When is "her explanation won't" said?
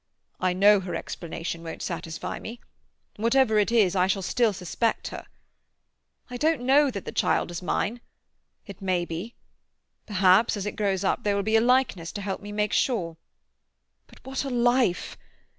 0.79-1.83